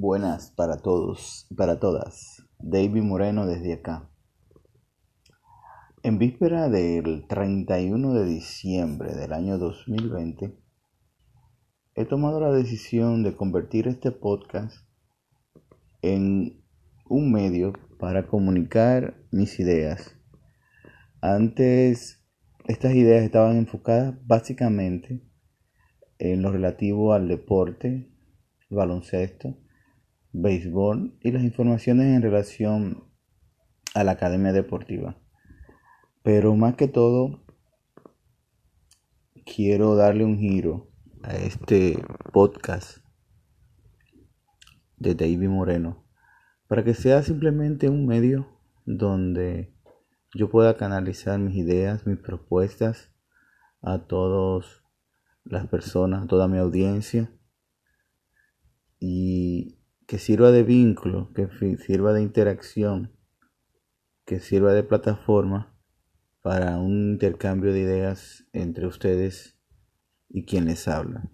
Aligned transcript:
Buenas 0.00 0.52
para 0.52 0.76
todos 0.76 1.48
y 1.50 1.56
para 1.56 1.80
todas. 1.80 2.46
David 2.60 3.02
Moreno 3.02 3.46
desde 3.46 3.72
acá. 3.72 4.08
En 6.04 6.18
víspera 6.18 6.68
del 6.68 7.26
31 7.26 8.14
de 8.14 8.24
diciembre 8.24 9.16
del 9.16 9.32
año 9.32 9.58
2020, 9.58 10.56
he 11.96 12.04
tomado 12.04 12.38
la 12.38 12.52
decisión 12.52 13.24
de 13.24 13.34
convertir 13.34 13.88
este 13.88 14.12
podcast 14.12 14.86
en 16.00 16.62
un 17.08 17.32
medio 17.32 17.72
para 17.98 18.28
comunicar 18.28 19.16
mis 19.32 19.58
ideas. 19.58 20.14
Antes, 21.20 22.24
estas 22.68 22.94
ideas 22.94 23.24
estaban 23.24 23.56
enfocadas 23.56 24.14
básicamente 24.24 25.28
en 26.20 26.42
lo 26.42 26.52
relativo 26.52 27.14
al 27.14 27.26
deporte, 27.26 28.08
baloncesto, 28.70 29.56
béisbol 30.40 31.18
y 31.20 31.32
las 31.32 31.42
informaciones 31.42 32.14
en 32.14 32.22
relación 32.22 33.04
a 33.94 34.04
la 34.04 34.12
academia 34.12 34.52
deportiva. 34.52 35.18
Pero 36.22 36.54
más 36.54 36.76
que 36.76 36.88
todo, 36.88 37.44
quiero 39.44 39.96
darle 39.96 40.24
un 40.24 40.38
giro 40.38 40.90
a 41.22 41.34
este 41.34 42.02
podcast 42.32 42.98
de 44.96 45.14
David 45.14 45.48
Moreno 45.48 46.04
para 46.68 46.84
que 46.84 46.94
sea 46.94 47.22
simplemente 47.22 47.88
un 47.88 48.06
medio 48.06 48.60
donde 48.84 49.74
yo 50.34 50.50
pueda 50.50 50.76
canalizar 50.76 51.38
mis 51.38 51.56
ideas, 51.56 52.06
mis 52.06 52.18
propuestas 52.18 53.10
a 53.80 54.06
todas 54.06 54.82
las 55.44 55.66
personas, 55.66 56.24
a 56.24 56.26
toda 56.26 56.46
mi 56.46 56.58
audiencia 56.58 57.32
y 59.00 59.77
que 60.08 60.18
sirva 60.18 60.50
de 60.50 60.62
vínculo, 60.62 61.34
que 61.34 61.48
sirva 61.76 62.14
de 62.14 62.22
interacción, 62.22 63.12
que 64.24 64.40
sirva 64.40 64.72
de 64.72 64.82
plataforma 64.82 65.78
para 66.40 66.78
un 66.78 67.10
intercambio 67.10 67.74
de 67.74 67.80
ideas 67.80 68.46
entre 68.54 68.86
ustedes 68.86 69.58
y 70.30 70.46
quien 70.46 70.64
les 70.64 70.88
habla. 70.88 71.30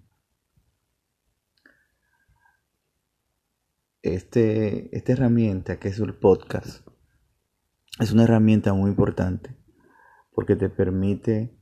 Este, 4.02 4.94
esta 4.94 5.12
herramienta 5.12 5.78
que 5.78 5.86
es 5.86 6.00
el 6.00 6.12
podcast 6.12 6.84
es 8.00 8.10
una 8.10 8.24
herramienta 8.24 8.74
muy 8.74 8.90
importante 8.90 9.56
porque 10.32 10.56
te 10.56 10.68
permite 10.68 11.56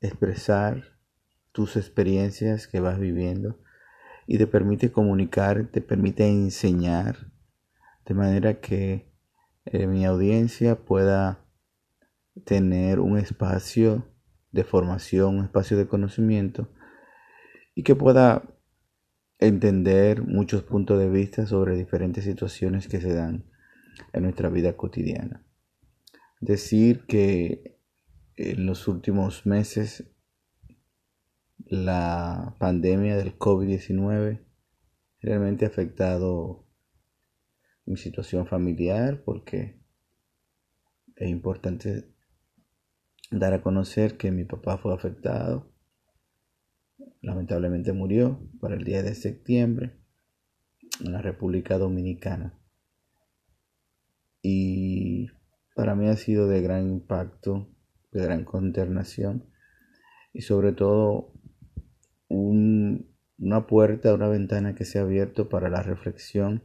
expresar 0.00 1.00
tus 1.50 1.76
experiencias 1.76 2.68
que 2.68 2.78
vas 2.78 3.00
viviendo 3.00 3.58
y 4.26 4.38
te 4.38 4.46
permite 4.46 4.90
comunicar, 4.90 5.66
te 5.66 5.80
permite 5.80 6.26
enseñar, 6.26 7.30
de 8.06 8.14
manera 8.14 8.60
que 8.60 9.06
eh, 9.66 9.86
mi 9.86 10.04
audiencia 10.04 10.76
pueda 10.76 11.44
tener 12.44 13.00
un 13.00 13.18
espacio 13.18 14.06
de 14.52 14.64
formación, 14.64 15.38
un 15.38 15.44
espacio 15.44 15.76
de 15.76 15.86
conocimiento 15.86 16.68
y 17.74 17.82
que 17.82 17.94
pueda 17.94 18.42
entender 19.38 20.22
muchos 20.22 20.62
puntos 20.62 20.98
de 20.98 21.08
vista 21.08 21.46
sobre 21.46 21.76
diferentes 21.76 22.24
situaciones 22.24 22.88
que 22.88 23.00
se 23.00 23.12
dan 23.12 23.44
en 24.12 24.22
nuestra 24.22 24.48
vida 24.48 24.76
cotidiana. 24.76 25.44
Decir 26.40 27.04
que 27.06 27.78
en 28.36 28.66
los 28.66 28.88
últimos 28.88 29.46
meses 29.46 30.04
la 31.74 32.54
pandemia 32.58 33.16
del 33.16 33.36
COVID-19 33.36 34.40
realmente 35.20 35.64
ha 35.64 35.68
afectado 35.68 36.66
mi 37.84 37.96
situación 37.96 38.46
familiar 38.46 39.22
porque 39.24 39.80
es 41.16 41.28
importante 41.28 42.14
dar 43.30 43.54
a 43.54 43.62
conocer 43.62 44.16
que 44.16 44.30
mi 44.30 44.44
papá 44.44 44.78
fue 44.78 44.94
afectado. 44.94 45.72
Lamentablemente 47.20 47.92
murió 47.92 48.40
para 48.60 48.76
el 48.76 48.84
día 48.84 49.02
de 49.02 49.14
septiembre 49.14 49.98
en 51.00 51.12
la 51.12 51.22
República 51.22 51.78
Dominicana. 51.78 52.58
Y 54.42 55.28
para 55.74 55.94
mí 55.94 56.08
ha 56.08 56.16
sido 56.16 56.46
de 56.46 56.62
gran 56.62 56.88
impacto, 56.88 57.68
de 58.12 58.22
gran 58.22 58.44
consternación 58.44 59.50
y 60.32 60.42
sobre 60.42 60.72
todo 60.72 61.33
una 62.28 63.66
puerta, 63.66 64.14
una 64.14 64.28
ventana 64.28 64.74
que 64.74 64.84
se 64.84 64.98
ha 64.98 65.02
abierto 65.02 65.48
para 65.48 65.68
la 65.68 65.82
reflexión, 65.82 66.62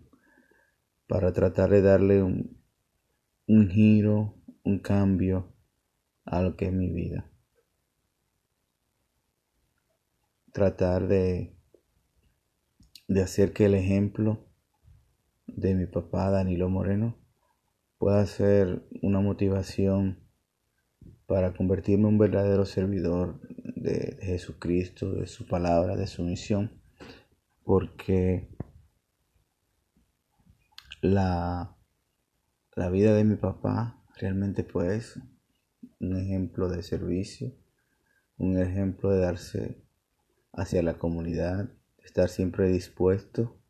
para 1.08 1.34
tratar 1.34 1.70
de 1.70 1.81
darle 1.81 2.24
un, 2.24 2.62
un 3.47 3.70
giro, 3.70 4.36
un 4.64 4.80
cambio 4.80 5.53
a 6.25 6.42
lo 6.42 6.56
que 6.56 6.68
es 6.68 6.74
mi 6.74 6.92
vida. 6.92 7.31
Tratar 10.53 11.08
de, 11.08 11.56
de 13.08 13.22
hacer 13.22 13.53
que 13.53 13.66
el 13.66 13.76
ejemplo 13.76 14.46
de 15.47 15.74
mi 15.76 15.86
papá 15.86 16.30
Danilo 16.30 16.70
Moreno 16.70 17.18
pueda 17.97 18.26
ser 18.26 18.88
una 19.02 19.20
motivación 19.20 20.28
para 21.29 21.53
convertirme 21.53 22.07
en 22.07 22.13
un 22.16 22.17
verdadero 22.17 22.66
servidor 22.66 23.40
de, 23.75 24.17
Jesucristo, 24.19 25.12
de 25.12 25.28
su 25.28 25.45
palabra, 25.45 25.95
de 25.95 26.07
su 26.07 26.23
misión, 26.23 26.81
porque 27.63 28.50
la, 31.03 31.78
la 32.75 32.90
vida 32.90 33.13
de 33.13 33.25
mi 33.25 33.35
papá 33.35 34.03
realmente 34.17 34.63
pues 34.63 35.19
un 36.00 36.17
ejemplo 36.17 36.67
de 36.67 36.81
servicio, 36.81 37.53
un 38.38 38.57
ejemplo 38.57 39.11
de 39.11 39.19
darse 39.19 39.84
hacia 40.51 40.81
la 40.81 40.97
comunidad, 40.97 41.69
estar 42.00 42.29
siempre 42.29 42.69
dispuesto 42.69 43.61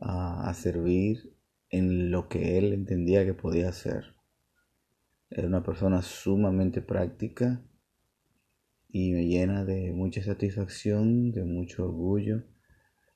a, 0.00 0.48
a 0.48 0.54
servir 0.54 1.36
en 1.70 2.12
lo 2.12 2.28
que 2.28 2.56
él 2.56 2.72
entendía 2.72 3.24
que 3.24 3.34
podía 3.34 3.68
hacer. 3.68 4.14
Era 5.34 5.48
una 5.48 5.62
persona 5.62 6.02
sumamente 6.02 6.82
práctica 6.82 7.64
y 8.88 9.12
me 9.12 9.26
llena 9.26 9.64
de 9.64 9.90
mucha 9.92 10.22
satisfacción, 10.22 11.32
de 11.32 11.42
mucho 11.44 11.84
orgullo 11.84 12.42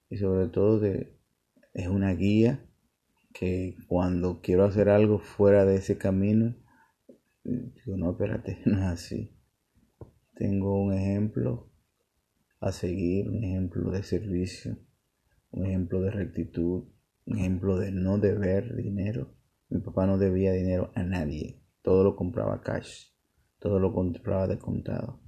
y 0.08 0.16
sobre 0.16 0.48
todo 0.48 0.80
de 0.80 1.18
es 1.74 1.88
una 1.88 2.14
guía 2.14 2.64
que 3.34 3.76
cuando 3.86 4.40
quiero 4.40 4.64
hacer 4.64 4.88
algo 4.88 5.18
fuera 5.18 5.66
de 5.66 5.76
ese 5.76 5.98
camino, 5.98 6.56
digo, 7.44 7.98
no, 7.98 8.12
espérate, 8.12 8.62
no 8.64 8.78
es 8.78 8.84
así. 8.84 9.36
Tengo 10.36 10.82
un 10.82 10.94
ejemplo 10.94 11.70
a 12.60 12.72
seguir, 12.72 13.28
un 13.28 13.44
ejemplo 13.44 13.90
de 13.90 14.02
servicio, 14.02 14.78
un 15.50 15.66
ejemplo 15.66 16.00
de 16.00 16.12
rectitud, 16.12 16.84
un 17.26 17.36
ejemplo 17.36 17.76
de 17.76 17.92
no 17.92 18.16
deber 18.16 18.74
dinero. 18.74 19.34
Mi 19.68 19.80
papá 19.80 20.06
no 20.06 20.16
debía 20.16 20.52
dinero 20.52 20.92
a 20.94 21.02
nadie 21.02 21.65
todo 21.86 22.02
lo 22.02 22.16
compraba 22.16 22.62
cash, 22.62 23.12
todo 23.60 23.78
lo 23.78 23.92
compraba 23.94 24.48
de 24.48 24.58
contado. 24.58 25.20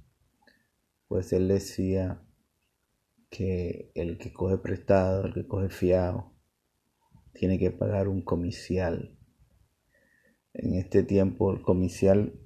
Pues 1.07 1.31
él 1.31 1.47
decía 1.47 2.21
que 3.29 3.93
el 3.95 4.17
que 4.17 4.33
coge 4.33 4.57
prestado, 4.57 5.25
el 5.25 5.33
que 5.33 5.47
coge 5.47 5.69
fiado, 5.69 6.33
tiene 7.31 7.59
que 7.59 7.71
pagar 7.71 8.09
un 8.09 8.21
comicial. 8.21 9.17
En 10.51 10.73
este 10.73 11.01
tiempo 11.01 11.49
el 11.53 11.61
comicial 11.61 12.37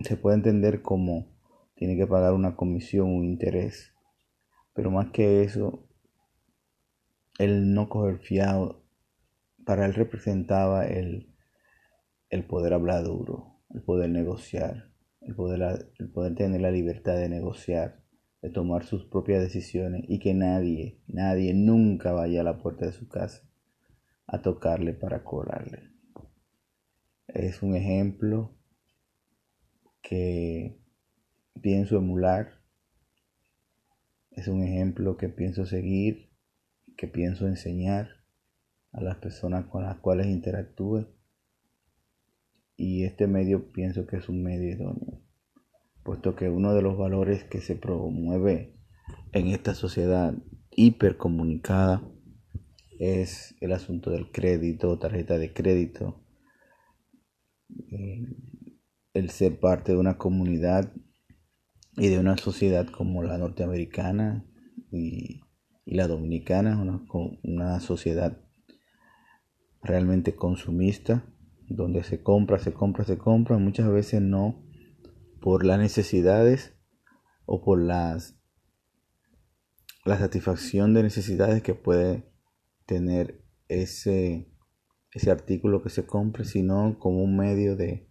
se 0.00 0.16
puede 0.16 0.38
entender 0.38 0.82
como 0.82 1.32
tiene 1.76 1.96
que 1.96 2.08
pagar 2.08 2.32
una 2.32 2.56
comisión, 2.56 3.10
un 3.10 3.24
interés. 3.24 3.94
Pero 4.74 4.90
más 4.90 5.12
que 5.12 5.44
eso, 5.44 5.88
el 7.38 7.72
no 7.74 7.88
coger 7.88 8.18
fiado, 8.18 8.84
para 9.64 9.86
él 9.86 9.94
representaba 9.94 10.84
el, 10.84 11.32
el 12.28 12.44
poder 12.44 12.72
hablar 12.72 13.04
duro, 13.04 13.51
el 13.72 13.82
poder 13.82 14.10
negociar, 14.10 14.90
el 15.20 15.34
poder, 15.34 15.92
el 15.98 16.08
poder 16.10 16.34
tener 16.34 16.60
la 16.60 16.70
libertad 16.70 17.16
de 17.16 17.28
negociar, 17.28 18.02
de 18.42 18.50
tomar 18.50 18.84
sus 18.84 19.04
propias 19.04 19.40
decisiones 19.40 20.04
y 20.08 20.18
que 20.18 20.34
nadie, 20.34 21.00
nadie 21.06 21.54
nunca 21.54 22.12
vaya 22.12 22.40
a 22.40 22.44
la 22.44 22.58
puerta 22.58 22.86
de 22.86 22.92
su 22.92 23.08
casa 23.08 23.42
a 24.26 24.42
tocarle 24.42 24.94
para 24.94 25.24
cobrarle. 25.24 25.90
Es 27.28 27.62
un 27.62 27.74
ejemplo 27.74 28.54
que 30.02 30.78
pienso 31.60 31.96
emular, 31.96 32.60
es 34.30 34.48
un 34.48 34.62
ejemplo 34.62 35.16
que 35.16 35.28
pienso 35.28 35.64
seguir, 35.64 36.30
que 36.96 37.06
pienso 37.06 37.46
enseñar 37.46 38.22
a 38.92 39.00
las 39.00 39.16
personas 39.16 39.66
con 39.66 39.84
las 39.84 39.98
cuales 39.98 40.26
interactúe 40.26 41.06
y 42.76 43.04
este 43.04 43.26
medio 43.26 43.70
pienso 43.72 44.06
que 44.06 44.16
es 44.16 44.28
un 44.28 44.42
medio 44.42 44.70
idóneo, 44.70 45.22
puesto 46.02 46.34
que 46.34 46.48
uno 46.48 46.74
de 46.74 46.82
los 46.82 46.96
valores 46.96 47.44
que 47.44 47.60
se 47.60 47.76
promueve 47.76 48.76
en 49.32 49.48
esta 49.48 49.74
sociedad 49.74 50.34
hipercomunicada 50.70 52.02
es 52.98 53.56
el 53.60 53.72
asunto 53.72 54.10
del 54.10 54.30
crédito, 54.30 54.98
tarjeta 54.98 55.38
de 55.38 55.52
crédito, 55.52 56.24
eh, 57.90 58.26
el 59.12 59.30
ser 59.30 59.58
parte 59.58 59.92
de 59.92 59.98
una 59.98 60.18
comunidad 60.18 60.92
y 61.96 62.08
de 62.08 62.18
una 62.18 62.36
sociedad 62.36 62.86
como 62.86 63.22
la 63.22 63.38
norteamericana 63.38 64.46
y, 64.90 65.40
la 65.84 66.06
dominicana, 66.06 66.80
una, 66.80 67.04
una 67.42 67.80
sociedad 67.80 68.40
realmente 69.82 70.36
consumista, 70.36 71.26
donde 71.76 72.02
se 72.02 72.22
compra, 72.22 72.58
se 72.58 72.72
compra, 72.72 73.04
se 73.04 73.18
compra, 73.18 73.58
muchas 73.58 73.90
veces 73.90 74.20
no 74.22 74.64
por 75.40 75.64
las 75.64 75.78
necesidades 75.78 76.74
o 77.46 77.62
por 77.62 77.80
las 77.80 78.38
la 80.04 80.18
satisfacción 80.18 80.94
de 80.94 81.02
necesidades 81.02 81.62
que 81.62 81.74
puede 81.74 82.24
tener 82.86 83.44
ese, 83.68 84.52
ese 85.12 85.30
artículo 85.30 85.82
que 85.82 85.90
se 85.90 86.06
compre, 86.06 86.44
sino 86.44 86.98
como 86.98 87.22
un 87.22 87.36
medio 87.36 87.76
de, 87.76 88.08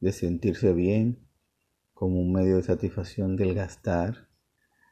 de 0.00 0.12
sentirse 0.12 0.72
bien, 0.72 1.28
como 1.92 2.20
un 2.20 2.32
medio 2.32 2.56
de 2.56 2.62
satisfacción 2.62 3.36
del 3.36 3.54
gastar 3.54 4.28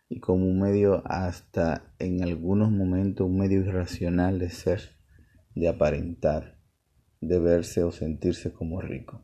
y 0.08 0.20
como 0.20 0.46
un 0.46 0.60
medio 0.60 1.02
hasta 1.06 1.94
en 1.98 2.22
algunos 2.22 2.70
momentos 2.70 3.26
un 3.26 3.38
medio 3.38 3.60
irracional 3.60 4.38
de 4.38 4.50
ser, 4.50 4.96
de 5.54 5.68
aparentar, 5.68 6.51
de 7.22 7.38
verse 7.38 7.84
o 7.84 7.92
sentirse 7.92 8.52
como 8.52 8.80
rico. 8.80 9.22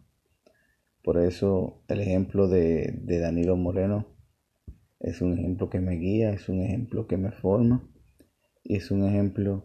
Por 1.02 1.18
eso 1.18 1.82
el 1.88 2.00
ejemplo 2.00 2.48
de, 2.48 2.98
de 3.02 3.18
Danilo 3.18 3.56
Moreno 3.56 4.06
es 5.00 5.20
un 5.20 5.36
ejemplo 5.36 5.68
que 5.68 5.80
me 5.80 5.96
guía, 5.96 6.30
es 6.30 6.48
un 6.48 6.60
ejemplo 6.60 7.06
que 7.06 7.16
me 7.16 7.32
forma 7.32 7.88
y 8.62 8.76
es 8.76 8.90
un 8.90 9.04
ejemplo 9.04 9.64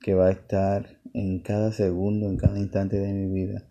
que 0.00 0.14
va 0.14 0.28
a 0.28 0.32
estar 0.32 1.00
en 1.12 1.40
cada 1.40 1.72
segundo, 1.72 2.28
en 2.28 2.36
cada 2.36 2.58
instante 2.58 2.98
de 2.98 3.12
mi 3.12 3.32
vida, 3.32 3.68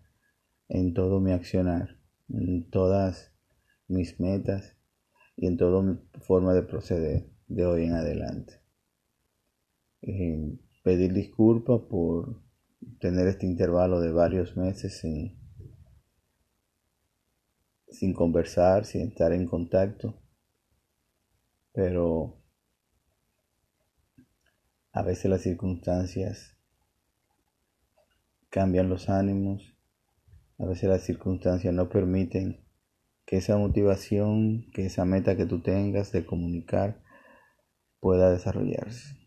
en 0.68 0.92
todo 0.94 1.20
mi 1.20 1.32
accionar, 1.32 1.98
en 2.28 2.68
todas 2.70 3.32
mis 3.88 4.20
metas 4.20 4.76
y 5.36 5.46
en 5.46 5.56
toda 5.56 5.82
mi 5.82 5.98
forma 6.20 6.52
de 6.54 6.62
proceder 6.62 7.30
de 7.48 7.64
hoy 7.64 7.84
en 7.84 7.94
adelante. 7.94 8.60
Eh, 10.02 10.58
pedir 10.82 11.12
disculpas 11.12 11.80
por 11.88 12.42
tener 13.02 13.26
este 13.26 13.44
intervalo 13.44 14.00
de 14.00 14.12
varios 14.12 14.56
meses 14.56 14.98
sin, 15.00 15.38
sin 17.90 18.14
conversar, 18.14 18.86
sin 18.86 19.08
estar 19.08 19.34
en 19.34 19.46
contacto 19.46 20.22
pero 21.72 22.38
a 24.92 25.02
veces 25.02 25.30
las 25.30 25.40
circunstancias 25.40 26.56
cambian 28.50 28.90
los 28.90 29.08
ánimos, 29.08 29.74
a 30.58 30.66
veces 30.66 30.90
las 30.90 31.02
circunstancias 31.02 31.72
no 31.72 31.88
permiten 31.88 32.66
que 33.24 33.38
esa 33.38 33.56
motivación, 33.56 34.70
que 34.72 34.84
esa 34.86 35.06
meta 35.06 35.36
que 35.36 35.46
tú 35.46 35.62
tengas 35.62 36.12
de 36.12 36.26
comunicar 36.26 37.02
pueda 38.00 38.30
desarrollarse. 38.30 39.21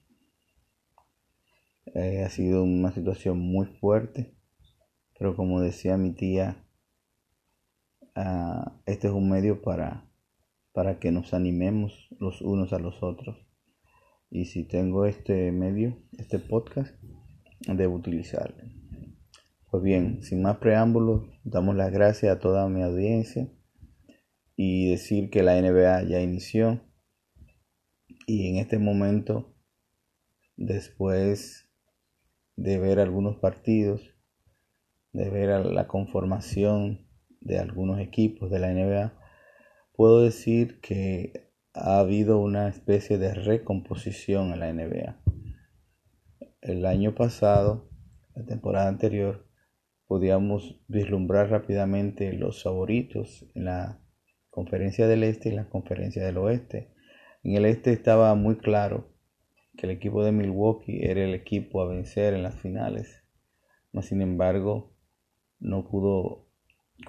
Eh, 1.95 2.23
ha 2.23 2.29
sido 2.29 2.63
una 2.63 2.91
situación 2.91 3.39
muy 3.39 3.65
fuerte, 3.65 4.35
pero 5.17 5.35
como 5.35 5.61
decía 5.61 5.97
mi 5.97 6.11
tía, 6.11 6.67
ah, 8.15 8.79
este 8.85 9.07
es 9.07 9.13
un 9.13 9.29
medio 9.29 9.61
para 9.61 10.05
para 10.75 10.99
que 10.99 11.09
nos 11.09 11.33
animemos 11.33 12.09
los 12.19 12.41
unos 12.41 12.73
a 12.73 12.79
los 12.79 13.01
otros. 13.01 13.37
Y 14.29 14.45
si 14.45 14.67
tengo 14.67 15.05
este 15.05 15.53
medio, 15.53 15.97
este 16.17 16.37
podcast, 16.37 16.93
debo 17.61 17.95
utilizarlo. 17.95 18.61
Pues 19.71 19.81
bien, 19.81 20.21
sin 20.21 20.41
más 20.41 20.57
preámbulos, 20.57 21.23
damos 21.45 21.77
las 21.77 21.93
gracias 21.93 22.35
a 22.35 22.39
toda 22.39 22.67
mi 22.67 22.83
audiencia 22.83 23.49
y 24.57 24.89
decir 24.89 25.29
que 25.29 25.43
la 25.43 25.59
NBA 25.61 26.03
ya 26.03 26.19
inició 26.19 26.81
y 28.27 28.49
en 28.49 28.57
este 28.57 28.77
momento, 28.77 29.55
después 30.57 31.64
de 32.55 32.79
ver 32.79 32.99
algunos 32.99 33.37
partidos, 33.37 34.15
de 35.11 35.29
ver 35.29 35.65
la 35.65 35.87
conformación 35.87 37.07
de 37.41 37.59
algunos 37.59 37.99
equipos 37.99 38.49
de 38.49 38.59
la 38.59 38.73
NBA, 38.73 39.13
puedo 39.93 40.21
decir 40.21 40.79
que 40.81 41.51
ha 41.73 41.99
habido 41.99 42.39
una 42.39 42.67
especie 42.69 43.17
de 43.17 43.33
recomposición 43.33 44.53
en 44.53 44.59
la 44.59 44.73
NBA. 44.73 45.21
El 46.61 46.85
año 46.85 47.13
pasado, 47.13 47.89
la 48.33 48.45
temporada 48.45 48.87
anterior, 48.87 49.47
podíamos 50.07 50.81
vislumbrar 50.87 51.49
rápidamente 51.49 52.31
los 52.33 52.63
favoritos 52.63 53.45
en 53.55 53.65
la 53.65 54.01
conferencia 54.49 55.07
del 55.07 55.23
este 55.23 55.49
y 55.49 55.51
la 55.53 55.69
conferencia 55.69 56.25
del 56.25 56.37
oeste. 56.37 56.93
En 57.43 57.55
el 57.55 57.65
este 57.65 57.91
estaba 57.91 58.33
muy 58.35 58.57
claro 58.57 59.14
que 59.77 59.85
el 59.85 59.91
equipo 59.91 60.23
de 60.23 60.31
Milwaukee 60.31 61.03
era 61.03 61.23
el 61.23 61.33
equipo 61.33 61.81
a 61.81 61.87
vencer 61.87 62.33
en 62.33 62.43
las 62.43 62.55
finales, 62.55 63.23
mas 63.91 64.05
sin 64.05 64.21
embargo 64.21 64.93
no 65.59 65.87
pudo 65.87 66.47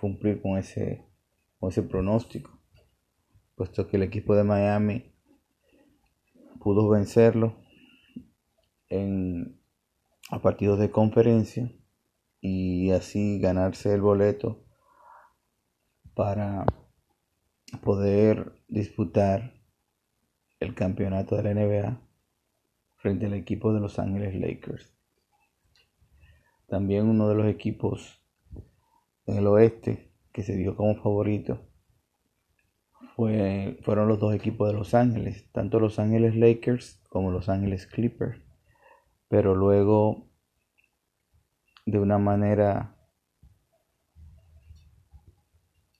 cumplir 0.00 0.40
con 0.42 0.58
ese, 0.58 1.04
con 1.58 1.70
ese 1.70 1.82
pronóstico 1.82 2.56
puesto 3.56 3.88
que 3.88 3.96
el 3.96 4.02
equipo 4.02 4.36
de 4.36 4.44
Miami 4.44 5.12
pudo 6.60 6.88
vencerlo 6.88 7.56
en, 8.88 9.58
a 10.30 10.40
partidos 10.40 10.78
de 10.78 10.90
conferencia 10.90 11.72
y 12.40 12.90
así 12.90 13.40
ganarse 13.40 13.92
el 13.92 14.02
boleto 14.02 14.62
para 16.14 16.66
poder 17.82 18.52
disputar 18.68 19.54
el 20.60 20.74
campeonato 20.74 21.36
de 21.36 21.42
la 21.42 21.54
NBA 21.54 22.05
frente 22.96 23.26
al 23.26 23.34
equipo 23.34 23.72
de 23.72 23.80
Los 23.80 23.98
Ángeles 23.98 24.34
Lakers. 24.34 24.92
También 26.66 27.06
uno 27.08 27.28
de 27.28 27.34
los 27.34 27.46
equipos 27.46 28.22
en 29.26 29.36
el 29.36 29.46
oeste 29.46 30.12
que 30.32 30.42
se 30.42 30.56
dio 30.56 30.76
como 30.76 30.96
favorito 30.96 31.66
fueron 33.16 34.08
los 34.08 34.20
dos 34.20 34.34
equipos 34.34 34.68
de 34.68 34.74
Los 34.74 34.92
Ángeles, 34.94 35.50
tanto 35.52 35.80
Los 35.80 35.98
Ángeles 35.98 36.36
Lakers 36.36 37.00
como 37.08 37.30
Los 37.30 37.48
Ángeles 37.48 37.86
Clippers. 37.86 38.42
Pero 39.28 39.54
luego, 39.54 40.28
de 41.86 41.98
una 41.98 42.18
manera 42.18 42.96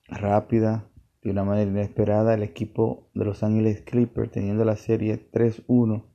rápida, 0.05 0.89
de 1.23 1.31
una 1.31 1.43
manera 1.43 1.69
inesperada, 1.69 2.35
el 2.35 2.43
equipo 2.43 3.09
de 3.15 3.25
Los 3.25 3.41
Ángeles 3.41 3.81
Clippers, 3.81 4.31
teniendo 4.31 4.63
la 4.63 4.75
serie 4.75 5.31
3-1 5.31 6.05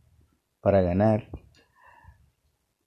para 0.62 0.80
ganar, 0.80 1.28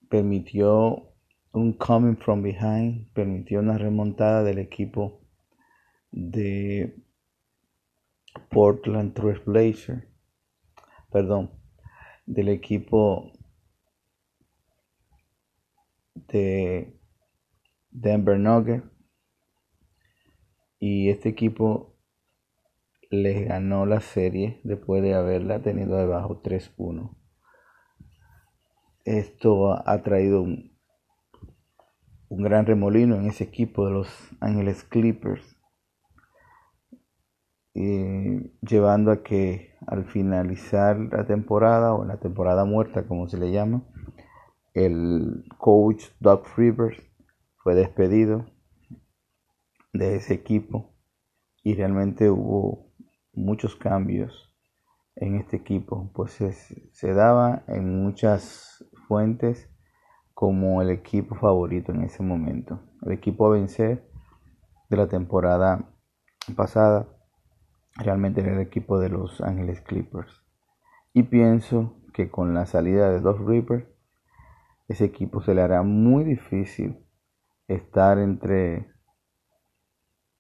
permitió 0.10 1.14
un 1.52 1.74
coming 1.74 2.16
from 2.16 2.42
behind, 2.42 3.12
permitió 3.14 3.60
una 3.60 3.78
remontada 3.78 4.44
del 4.44 4.60
equipo 4.60 5.22
de 6.12 7.04
Portland 8.50 9.14
Trail 9.14 9.42
Blazers, 9.46 10.08
perdón, 11.12 11.52
del 12.26 12.48
equipo 12.48 13.34
de 16.14 16.98
Denver 17.92 18.40
Nuggets 18.40 18.86
y 20.80 21.10
este 21.10 21.28
equipo 21.28 21.98
les 23.10 23.48
ganó 23.48 23.86
la 23.86 24.00
serie 24.00 24.62
después 24.64 25.04
de 25.04 25.14
haberla 25.14 25.62
tenido 25.62 25.98
debajo 25.98 26.42
3-1. 26.42 27.25
Esto 29.06 29.88
ha 29.88 30.02
traído 30.02 30.42
un, 30.42 30.74
gran 32.28 32.66
remolino 32.66 33.16
en 33.16 33.28
ese 33.28 33.44
equipo 33.44 33.86
de 33.86 33.92
los 33.92 34.08
Ángeles 34.42 34.84
Clippers 34.84 35.56
eh, 37.76 38.52
llevando 38.62 39.12
a 39.12 39.22
que 39.22 39.76
al 39.86 40.06
finalizar 40.06 40.98
la 40.98 41.28
temporada 41.28 41.94
o 41.94 42.04
la 42.04 42.18
temporada 42.18 42.66
muerta 42.66 43.08
como 43.08 43.30
se 43.30 43.38
le 43.38 43.52
llama, 43.52 43.84
el 44.74 45.46
coach 45.60 46.06
Doug 46.20 46.44
Rivers 46.58 46.98
fue 47.58 47.76
despedido 47.76 48.48
de 49.94 50.16
ese 50.16 50.34
equipo 50.34 50.96
y 51.64 51.76
realmente 51.76 52.32
hubo 52.32 52.92
muchos 53.34 53.76
cambios 53.76 54.52
en 55.16 55.36
este 55.36 55.58
equipo, 55.58 56.12
pues 56.14 56.34
se 56.92 57.14
daba 57.14 57.64
en 57.68 58.04
muchas 58.04 58.84
fuentes 59.08 59.70
como 60.34 60.82
el 60.82 60.90
equipo 60.90 61.36
favorito 61.36 61.92
en 61.92 62.04
ese 62.04 62.22
momento, 62.22 62.82
el 63.04 63.14
equipo 63.14 63.48
a 63.48 63.52
vencer 63.52 64.10
de 64.90 64.98
la 64.98 65.08
temporada 65.08 65.90
pasada 66.56 67.08
realmente 67.96 68.42
en 68.42 68.48
el 68.48 68.60
equipo 68.60 69.00
de 69.00 69.10
los 69.10 69.42
Ángeles 69.42 69.82
Clippers. 69.82 70.44
Y 71.14 71.24
pienso 71.24 71.96
que 72.14 72.30
con 72.30 72.54
la 72.54 72.66
salida 72.66 73.10
de 73.10 73.22
Doc 73.22 73.40
Ripper 73.48 73.96
ese 74.88 75.06
equipo 75.06 75.42
se 75.42 75.56
le 75.56 75.62
hará 75.62 75.82
muy 75.82 76.24
difícil 76.24 77.06
estar 77.68 78.20
entre 78.20 78.92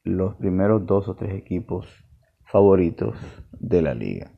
los 0.03 0.35
primeros 0.35 0.85
dos 0.85 1.07
o 1.07 1.15
tres 1.15 1.33
equipos 1.33 1.87
favoritos 2.43 3.17
de 3.53 3.81
la 3.81 3.95
liga. 3.95 4.34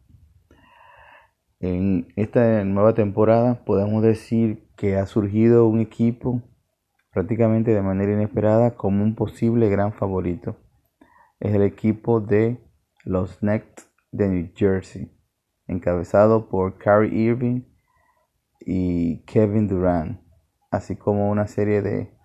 En 1.60 2.14
esta 2.16 2.64
nueva 2.66 2.94
temporada 2.94 3.66
podemos 3.66 4.04
decir 4.04 4.70
que 4.76 4.96
ha 4.96 5.08
surgido 5.08 5.68
un 5.68 5.80
equipo 5.80 6.44
prácticamente 7.12 7.74
de 7.74 7.82
manera 7.82 8.14
inesperada 8.14 8.76
como 8.76 9.04
un 9.04 9.16
posible 9.16 9.68
gran 9.68 9.92
favorito. 9.92 10.56
Es 11.40 11.56
el 11.56 11.64
equipo 11.64 12.22
de 12.22 12.62
los 13.06 13.42
Nets 13.42 13.90
de 14.12 14.30
New 14.30 14.52
Jersey, 14.54 15.12
encabezado 15.66 16.48
por 16.48 16.78
Kyrie 16.78 17.24
Irving 17.24 17.64
y 18.60 19.24
Kevin 19.26 19.68
Durant, 19.68 20.22
así 20.70 20.96
como 20.96 21.32
una 21.32 21.48
serie 21.48 21.82
de, 21.82 22.16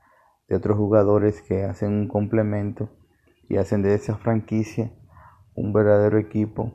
de 0.46 0.56
otros 0.56 0.76
jugadores 0.76 1.40
que 1.40 1.64
hacen 1.64 1.90
un 1.94 2.08
complemento 2.08 2.90
y 3.48 3.56
hacen 3.56 3.80
de 3.80 3.94
esa 3.94 4.18
franquicia 4.18 4.92
un 5.54 5.72
verdadero 5.72 6.18
equipo 6.18 6.74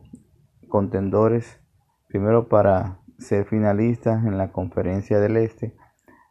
contendores 0.69 1.59
primero 2.07 2.47
para 2.47 2.99
ser 3.19 3.45
finalistas 3.45 4.25
en 4.25 4.37
la 4.37 4.51
conferencia 4.51 5.19
del 5.19 5.37
este 5.37 5.75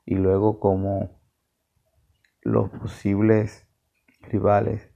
y 0.05 0.15
luego 0.15 0.61
como 0.61 1.21
los 2.43 2.71
posibles 2.71 3.67
rivales 4.23 4.89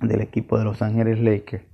del 0.00 0.20
equipo 0.20 0.58
de 0.58 0.64
Los 0.64 0.82
Ángeles 0.82 1.18
Lakers, 1.20 1.64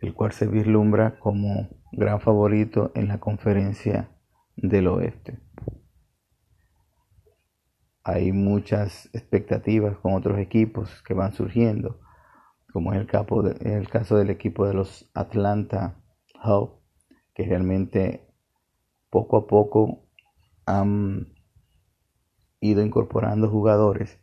el 0.00 0.14
cual 0.14 0.32
se 0.32 0.46
vislumbra 0.46 1.18
como 1.18 1.68
gran 1.92 2.20
favorito 2.20 2.90
en 2.94 3.08
la 3.08 3.20
conferencia 3.20 4.10
del 4.56 4.88
oeste. 4.88 5.38
Hay 8.02 8.32
muchas 8.32 9.08
expectativas 9.14 9.96
con 9.98 10.14
otros 10.14 10.38
equipos 10.38 11.02
que 11.04 11.14
van 11.14 11.32
surgiendo, 11.32 12.00
como 12.72 12.92
es 12.92 12.98
el, 12.98 13.88
caso 13.88 14.16
del 14.16 14.30
equipo 14.30 14.66
de 14.66 14.74
los 14.74 15.10
Atlanta 15.14 16.02
Hawks 16.42 16.83
que 17.34 17.44
realmente 17.44 18.26
poco 19.10 19.36
a 19.36 19.46
poco 19.46 20.06
han 20.66 21.34
ido 22.60 22.82
incorporando 22.82 23.50
jugadores 23.50 24.18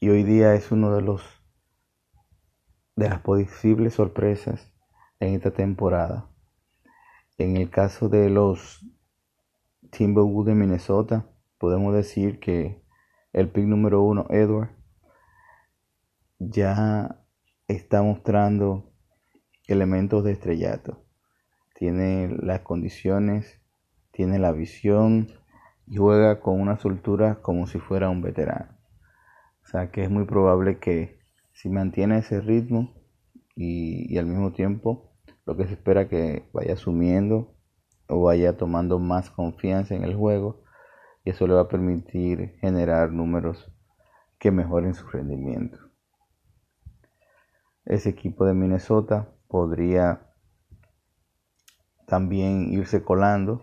y 0.00 0.08
hoy 0.08 0.22
día 0.22 0.54
es 0.54 0.72
uno 0.72 0.94
de 0.94 1.02
los 1.02 1.22
de 2.96 3.08
las 3.08 3.20
posibles 3.20 3.94
sorpresas 3.94 4.72
en 5.18 5.34
esta 5.34 5.50
temporada. 5.50 6.30
En 7.38 7.56
el 7.56 7.70
caso 7.70 8.08
de 8.08 8.28
los 8.28 8.84
Timberwolves 9.90 10.46
de 10.46 10.54
Minnesota, 10.54 11.30
podemos 11.58 11.94
decir 11.94 12.38
que 12.38 12.84
el 13.32 13.48
pick 13.50 13.64
número 13.64 14.02
uno, 14.02 14.26
Edward, 14.28 14.70
ya 16.38 17.24
está 17.66 18.02
mostrando 18.02 18.92
elementos 19.66 20.22
de 20.24 20.32
estrellato 20.32 21.01
tiene 21.74 22.28
las 22.40 22.60
condiciones, 22.60 23.60
tiene 24.12 24.38
la 24.38 24.52
visión 24.52 25.28
y 25.86 25.96
juega 25.96 26.40
con 26.40 26.60
una 26.60 26.76
soltura 26.76 27.36
como 27.42 27.66
si 27.66 27.78
fuera 27.78 28.10
un 28.10 28.22
veterano. 28.22 28.78
O 29.64 29.66
sea 29.66 29.90
que 29.90 30.04
es 30.04 30.10
muy 30.10 30.24
probable 30.24 30.78
que 30.78 31.18
si 31.52 31.68
mantiene 31.68 32.18
ese 32.18 32.40
ritmo 32.40 32.94
y, 33.54 34.16
al 34.18 34.26
mismo 34.26 34.52
tiempo 34.52 35.12
lo 35.44 35.56
que 35.56 35.66
se 35.66 35.74
espera 35.74 36.08
que 36.08 36.48
vaya 36.52 36.74
asumiendo 36.74 37.54
o 38.08 38.22
vaya 38.22 38.56
tomando 38.56 38.98
más 38.98 39.30
confianza 39.30 39.94
en 39.94 40.04
el 40.04 40.14
juego 40.14 40.62
y 41.24 41.30
eso 41.30 41.46
le 41.46 41.54
va 41.54 41.62
a 41.62 41.68
permitir 41.68 42.56
generar 42.60 43.12
números 43.12 43.72
que 44.38 44.50
mejoren 44.50 44.94
su 44.94 45.06
rendimiento. 45.06 45.78
Ese 47.84 48.10
equipo 48.10 48.44
de 48.44 48.54
Minnesota 48.54 49.28
podría 49.48 50.31
también 52.12 52.70
irse 52.70 53.02
colando 53.02 53.62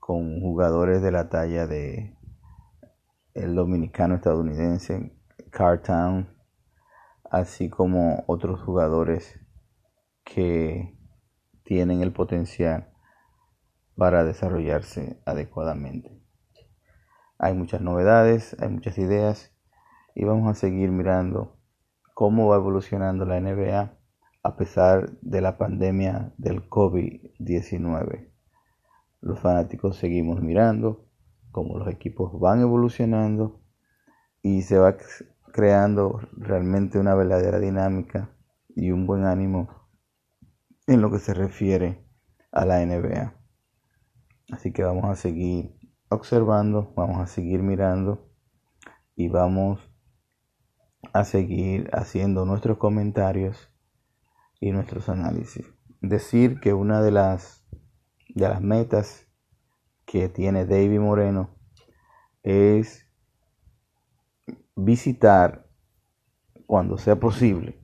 con 0.00 0.40
jugadores 0.40 1.02
de 1.02 1.12
la 1.12 1.28
talla 1.28 1.68
de 1.68 2.18
el 3.32 3.54
dominicano 3.54 4.16
estadounidense 4.16 5.16
Cartown, 5.52 6.36
así 7.30 7.70
como 7.70 8.24
otros 8.26 8.60
jugadores 8.60 9.38
que 10.24 10.98
tienen 11.62 12.02
el 12.02 12.12
potencial 12.12 12.92
para 13.96 14.24
desarrollarse 14.24 15.22
adecuadamente. 15.24 16.20
Hay 17.38 17.54
muchas 17.54 17.80
novedades, 17.80 18.56
hay 18.58 18.68
muchas 18.68 18.98
ideas 18.98 19.54
y 20.16 20.24
vamos 20.24 20.50
a 20.50 20.58
seguir 20.58 20.90
mirando 20.90 21.56
cómo 22.14 22.48
va 22.48 22.56
evolucionando 22.56 23.24
la 23.24 23.38
NBA 23.38 23.96
a 24.44 24.56
pesar 24.56 25.10
de 25.22 25.40
la 25.40 25.56
pandemia 25.56 26.34
del 26.36 26.68
COVID-19. 26.68 28.30
Los 29.22 29.40
fanáticos 29.40 29.96
seguimos 29.96 30.42
mirando 30.42 31.06
cómo 31.50 31.78
los 31.78 31.88
equipos 31.88 32.38
van 32.38 32.60
evolucionando 32.60 33.62
y 34.42 34.60
se 34.60 34.76
va 34.76 34.96
creando 35.50 36.20
realmente 36.32 36.98
una 36.98 37.14
verdadera 37.14 37.58
dinámica 37.58 38.36
y 38.76 38.90
un 38.90 39.06
buen 39.06 39.24
ánimo 39.24 39.70
en 40.86 41.00
lo 41.00 41.10
que 41.10 41.20
se 41.20 41.32
refiere 41.32 42.04
a 42.52 42.66
la 42.66 42.84
NBA. 42.84 43.32
Así 44.52 44.72
que 44.74 44.84
vamos 44.84 45.06
a 45.06 45.16
seguir 45.16 45.74
observando, 46.10 46.92
vamos 46.94 47.18
a 47.18 47.26
seguir 47.26 47.62
mirando 47.62 48.28
y 49.16 49.28
vamos 49.28 49.80
a 51.14 51.24
seguir 51.24 51.88
haciendo 51.94 52.44
nuestros 52.44 52.76
comentarios 52.76 53.73
y 54.64 54.72
nuestros 54.72 55.10
análisis. 55.10 55.70
Decir 56.00 56.58
que 56.58 56.72
una 56.72 57.02
de 57.02 57.10
las, 57.10 57.66
de 58.34 58.48
las 58.48 58.62
metas 58.62 59.28
que 60.06 60.30
tiene 60.30 60.64
David 60.64 61.00
Moreno 61.00 61.50
es 62.42 63.06
visitar 64.74 65.66
cuando 66.66 66.96
sea 66.96 67.20
posible 67.20 67.78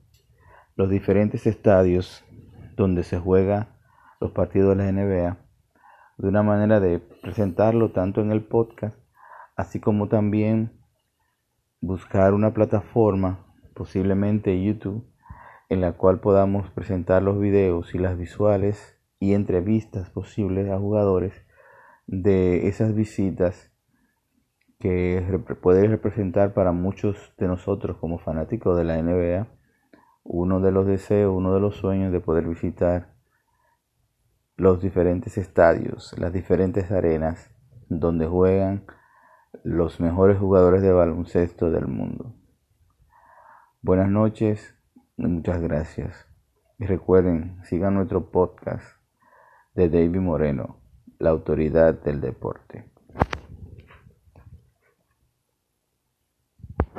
los 0.75 0.89
diferentes 0.89 1.45
estadios 1.45 2.25
donde 2.75 3.03
se 3.03 3.19
juega 3.19 3.77
los 4.19 4.31
partidos 4.31 4.75
de 4.75 4.83
la 4.83 4.91
NBA 4.91 5.37
de 6.17 6.27
una 6.27 6.41
manera 6.41 6.79
de 6.79 6.97
presentarlo 6.97 7.91
tanto 7.91 8.21
en 8.21 8.31
el 8.31 8.43
podcast 8.43 8.97
así 9.55 9.79
como 9.79 10.07
también 10.07 10.81
buscar 11.79 12.33
una 12.33 12.55
plataforma 12.55 13.45
posiblemente 13.75 14.63
YouTube 14.63 15.10
en 15.71 15.79
la 15.79 15.93
cual 15.93 16.19
podamos 16.19 16.69
presentar 16.71 17.23
los 17.23 17.39
videos 17.39 17.95
y 17.95 17.97
las 17.97 18.17
visuales 18.17 18.99
y 19.21 19.35
entrevistas 19.35 20.09
posibles 20.09 20.69
a 20.69 20.77
jugadores 20.77 21.45
de 22.07 22.67
esas 22.67 22.93
visitas 22.93 23.71
que 24.79 25.23
puede 25.61 25.87
representar 25.87 26.53
para 26.53 26.73
muchos 26.73 27.33
de 27.37 27.47
nosotros 27.47 27.95
como 27.99 28.19
fanáticos 28.19 28.77
de 28.77 28.83
la 28.83 29.01
NBA 29.01 29.47
uno 30.23 30.59
de 30.59 30.73
los 30.73 30.85
deseos, 30.85 31.33
uno 31.33 31.53
de 31.53 31.61
los 31.61 31.77
sueños 31.77 32.11
de 32.11 32.19
poder 32.19 32.49
visitar 32.49 33.13
los 34.57 34.81
diferentes 34.81 35.37
estadios, 35.37 36.13
las 36.19 36.33
diferentes 36.33 36.91
arenas 36.91 37.49
donde 37.87 38.27
juegan 38.27 38.85
los 39.63 40.01
mejores 40.01 40.37
jugadores 40.37 40.81
de 40.81 40.91
baloncesto 40.91 41.71
del 41.71 41.87
mundo. 41.87 42.35
Buenas 43.81 44.09
noches, 44.09 44.75
Muchas 45.27 45.61
gracias. 45.61 46.25
Y 46.79 46.85
recuerden, 46.85 47.63
sigan 47.65 47.93
nuestro 47.93 48.31
podcast 48.31 48.83
de 49.75 49.87
David 49.87 50.19
Moreno, 50.19 50.77
la 51.19 51.29
autoridad 51.29 51.93
del 51.93 52.21
deporte. 52.21 52.90